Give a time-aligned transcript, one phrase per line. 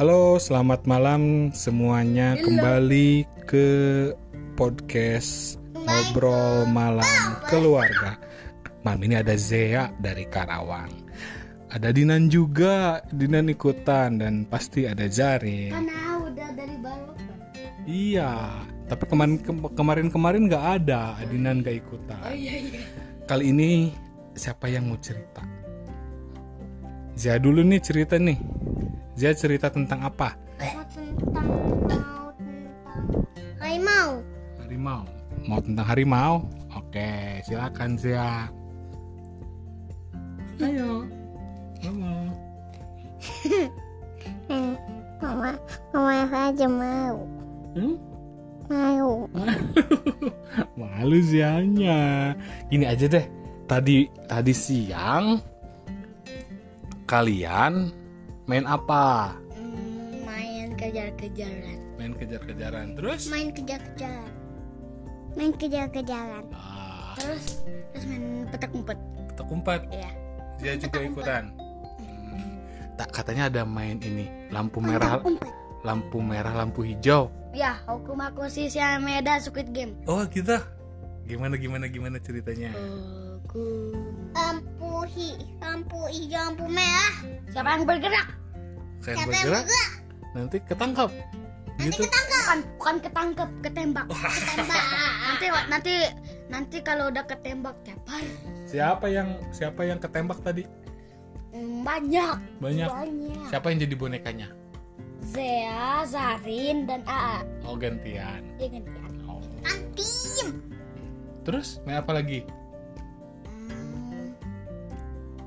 [0.00, 2.32] Halo, selamat malam semuanya.
[2.40, 3.68] Kembali ke
[4.56, 8.16] podcast ngobrol malam keluarga.
[8.80, 10.88] Malam ini ada Zea dari Karawang.
[11.68, 15.68] Ada Dinan juga, Dinan ikutan dan pasti ada Jarin.
[15.68, 17.12] Karena udah dari baru.
[17.84, 18.56] Iya,
[18.88, 19.36] tapi kemarin
[19.76, 22.24] kemarin kemarin nggak ada, Dinan nggak ikutan.
[22.32, 22.80] iya iya.
[23.28, 23.92] Kali ini
[24.32, 25.44] siapa yang mau cerita?
[27.20, 28.59] Zia dulu nih cerita nih.
[29.18, 30.38] Zia cerita tentang apa?
[30.60, 31.48] Mau tentang
[31.88, 32.70] mau tentang
[33.58, 34.10] harimau.
[34.62, 35.00] Harimau.
[35.48, 36.34] Mau tentang harimau?
[36.76, 38.46] Oke, silakan Zia.
[40.60, 41.08] Ayo.
[41.80, 42.14] Mama.
[44.46, 44.76] Hmm,
[45.22, 45.50] mama,
[45.96, 47.16] mama saja mau.
[47.74, 47.96] Hmm?
[48.70, 49.26] Mau.
[50.78, 52.32] Malu Zianya.
[52.70, 53.26] Gini aja deh.
[53.66, 55.38] Tadi tadi siang
[57.06, 57.99] kalian
[58.50, 59.38] main apa?
[59.54, 61.78] Hmm, main kejar-kejaran.
[61.94, 62.86] Main kejar-kejaran.
[62.98, 63.30] Terus?
[63.30, 64.32] Main kejar-kejaran.
[65.38, 66.44] Main kejar-kejaran.
[66.50, 67.62] Ah, Terus
[67.94, 68.98] terus main petak umpet.
[69.30, 69.82] petak umpet.
[69.94, 70.10] Iya.
[70.58, 71.44] Dia juga ikutan.
[71.54, 72.58] Hmm.
[72.98, 75.46] Tak katanya ada main ini lampu merah, umpet.
[75.86, 77.30] lampu merah, lampu hijau.
[77.50, 79.94] Ya, hukum aku sih si Meda Squid Game.
[80.04, 80.58] Oh gitu.
[81.24, 82.74] Gimana gimana gimana ceritanya?
[83.40, 83.94] Aku
[84.34, 87.14] lampu hi, lampu hijau, lampu merah.
[87.48, 88.26] Siapa yang bergerak?
[89.00, 89.64] Saya bergerak
[90.36, 91.10] nanti ketangkap.
[91.80, 92.04] Gitu.
[92.04, 94.06] Bukan, bukan ketangkep, ketembak.
[94.12, 94.84] Ketembak.
[95.24, 95.94] nanti nanti
[96.52, 98.20] nanti kalau udah ketembak tepar.
[98.68, 100.68] Siapa yang siapa yang ketembak tadi?
[101.56, 102.36] Hmm, Banyak.
[102.60, 102.88] Banyak.
[102.92, 103.48] Banyak.
[103.48, 104.48] Siapa yang jadi bonekanya?
[105.20, 107.40] Zea, Zarin, dan Aa.
[107.64, 108.44] Oh gantian.
[108.60, 109.12] Dia gantian.
[109.24, 109.40] Oh.
[109.64, 110.60] Antim.
[111.48, 112.44] Terus main apa lagi?
[113.48, 114.36] Hmm.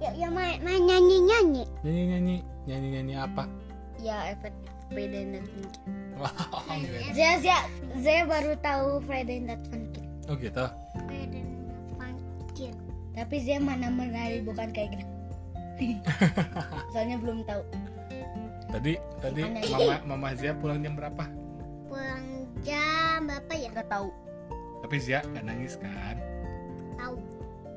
[0.00, 1.64] Ya, ya main, main nyanyi nyanyi.
[1.84, 3.44] Nyanyi nyanyi nyanyi nyanyi apa?
[4.00, 4.52] Ya efek
[4.92, 5.82] Friday Night Funkin.
[6.14, 6.78] Wow.
[7.16, 7.60] Zea, Zea,
[7.98, 10.06] Zea baru tahu Friday Night Funkin.
[10.28, 10.66] Oh gitu.
[11.08, 12.74] Friday Night Funkin.
[13.14, 15.14] Tapi Zea mana menari bukan kayak gitu.
[16.92, 17.62] Soalnya belum tahu.
[18.74, 21.24] Tadi tadi mama mama Zia pulang jam berapa?
[21.86, 22.26] Pulang
[22.66, 23.70] jam berapa ya?
[23.70, 24.10] Gak tahu.
[24.82, 26.16] Tapi Zia nggak nangis kan?
[26.98, 27.16] Tahu.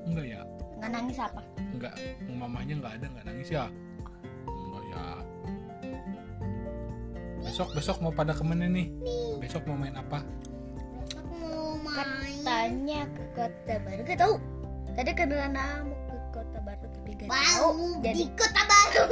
[0.10, 0.42] Enggak ya?
[0.82, 1.42] Nggak nangis apa?
[1.74, 1.94] Enggak.
[2.34, 3.66] Mamanya nggak ada nggak nangis ya?
[7.58, 8.86] Besok besok mau pada ke mana nih?
[9.42, 10.22] Besok mau main apa?
[11.18, 12.38] Aku mau main.
[12.46, 14.02] Katanya ke kota baru.
[14.06, 14.36] Gak tahu.
[14.94, 17.70] Tadi karena mau ke kota baru tapi gak tahu.
[18.06, 19.06] Jadi kota baru.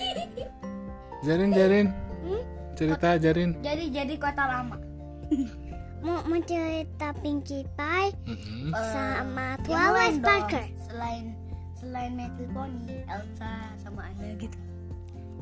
[1.28, 1.86] Jarin Jarin.
[2.24, 2.42] Hmm?
[2.72, 3.50] Cerita Jarin.
[3.60, 4.80] jadi jadi kota lama.
[6.08, 8.72] mau mau cerita Pinkie Pie Mm-mm.
[8.72, 10.72] sama Twilight Sparkle.
[10.88, 11.36] Selain
[11.76, 14.56] selain Little Pony, Elsa sama Anna gitu.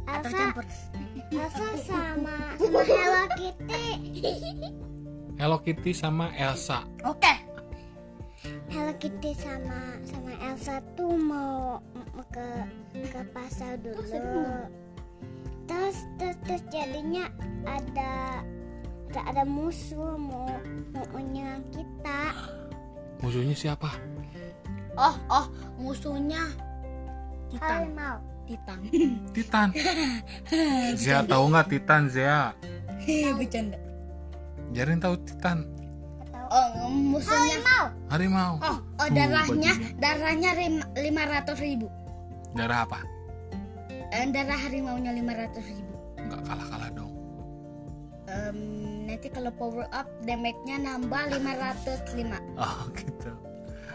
[0.08, 0.64] Atau campur.
[1.30, 3.86] Elsa sama sama Hello Kitty.
[5.40, 6.84] Hello Kitty sama Elsa.
[7.04, 7.34] Oke.
[8.72, 12.48] Hello Kitty sama sama Elsa tuh mau, mau ke
[13.12, 14.00] ke pasar dulu.
[15.68, 17.30] Terus terus terus jadinya
[17.68, 18.42] ada
[19.10, 20.50] ada ada musuh mau
[20.94, 22.30] mau menyerang kita.
[23.22, 23.90] Musuhnya siapa?
[24.98, 25.46] Oh oh
[25.78, 26.46] musuhnya
[27.50, 27.90] Titan.
[28.50, 28.78] Titan.
[29.36, 29.68] Titan.
[31.00, 32.50] Zia tahu nggak Titan Zia?
[33.38, 33.78] Bercanda.
[34.74, 35.66] Jarin tahu Titan.
[36.50, 37.62] Oh musuhnya
[38.10, 38.58] Harimau.
[38.58, 39.70] Oh, oh darahnya
[40.02, 40.50] darahnya
[40.98, 41.86] lima ratus ribu.
[42.58, 43.06] Darah apa?
[44.10, 45.94] Eh, darah harimaunya lima ratus ribu.
[46.18, 47.14] Nggak kalah kalah dong.
[48.26, 48.58] Em,
[49.06, 53.30] nanti kalau power up damage-nya nambah 505 Oh gitu.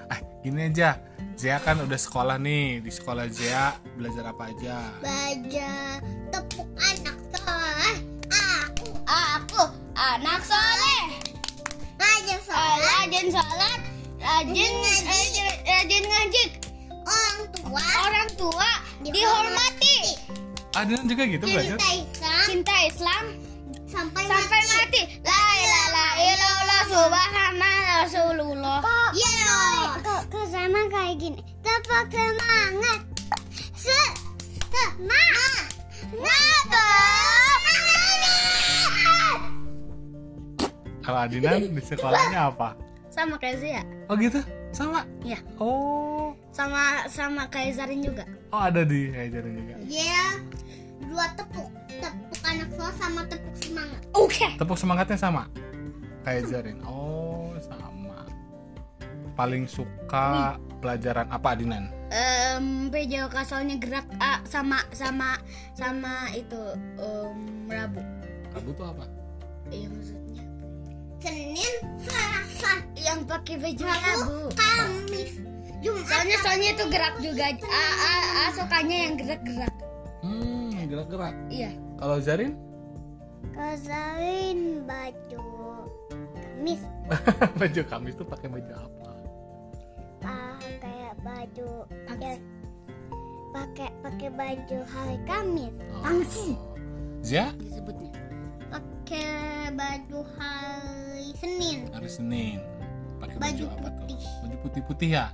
[0.10, 1.00] Ah gini aja.
[1.36, 2.80] Zia kan udah sekolah nih.
[2.80, 4.78] Di sekolah Zia belajar apa aja?
[5.04, 6.00] Baja
[6.32, 7.98] tepuk anak soleh.
[8.32, 9.64] Aku Aku
[9.96, 11.04] anak soleh.
[12.00, 12.80] Rajin sholat.
[13.04, 13.80] Rajin sholat.
[14.26, 14.74] Rajin
[15.06, 16.44] rajin, rajin ngaji.
[17.06, 17.84] Orang tua.
[18.10, 18.72] Orang tua
[19.06, 19.97] dihormati.
[20.76, 21.78] Adinan juga gitu belajar?
[21.79, 22.44] Islam.
[22.52, 23.24] Cinta Islam
[23.88, 25.02] Sampai, sampai mati.
[25.24, 28.79] La ilaha illallah subhanallah rasulullah
[29.16, 29.56] Iya
[30.03, 32.99] Kok, kok sama kayak gini Tepuk semangat
[33.78, 33.99] Se
[34.73, 35.66] Semangat
[36.02, 36.66] Semangat
[41.05, 42.73] Kalau Adinan di sekolahnya apa?
[43.14, 44.41] Sama kayak Zia Oh gitu?
[44.73, 45.05] Sama?
[45.22, 46.34] Iya Oh.
[46.49, 49.73] Sama sama kayak Zarin juga Oh ada di kayak Jarin juga.
[49.85, 50.26] Iya
[51.05, 51.70] Dua tepuk
[52.02, 55.46] Tepuk anak so sama tepuk semangat Oke Tepuk semangatnya sama?
[56.26, 56.81] Kayak Zarin.
[56.81, 58.26] Oh sama.
[59.38, 61.90] Paling suka pelajaran apa Adinan?
[62.14, 65.41] Em, PJOK soalnya gerak A sama sama
[65.73, 66.61] sama itu
[67.02, 68.02] em, Rabu.
[68.53, 69.05] Rabu tuh apa?
[69.73, 70.46] Iya maksudnya.
[71.17, 71.73] Senin,
[72.05, 73.97] Selasa, Yang pakai baju Rabu.
[74.05, 75.32] Rabu, Kamis,
[75.82, 76.05] Jumat.
[76.05, 77.46] Soalnya soalnya itu gerak juga.
[77.66, 79.73] A A, A sukanya yang gerak-gerak.
[80.22, 81.35] Hmm, gerak-gerak.
[81.49, 81.73] Iya.
[81.97, 82.53] Kalau Zarin?
[83.58, 85.49] Kesalin baju
[86.38, 86.81] Kamis,
[87.59, 89.04] baju Kamis tuh pakai baju apa?
[91.55, 92.19] Pakai baju Pangsi.
[92.22, 92.35] ya,
[93.53, 96.47] pakai pakai baju hari Kamis, Pangsi.
[97.22, 97.46] Zia?
[97.55, 98.11] Disebutnya.
[98.67, 99.31] pakai
[99.72, 102.59] baju hari Senin, Hari Senin.
[103.16, 104.17] Pakai baju, Baju apa putih.
[104.17, 104.34] tuh?
[104.43, 105.25] Baju putih-putih ya?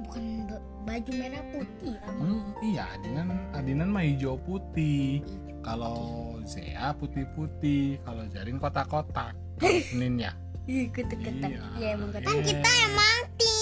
[0.00, 1.94] Bukan ba- baju merah putih.
[2.06, 5.24] Hmm, iya, Adinan Adinan mah hijau putih.
[5.60, 5.98] Kalau
[6.42, 9.34] Zea putih-putih, kalau Zarin kotak-kotak.
[9.90, 10.32] Senin ya.
[10.64, 11.50] Ih, ketek-ketek.
[11.50, 11.66] Iya.
[11.74, 12.24] Iya emang ketek.
[12.24, 13.49] kan kita emang ting,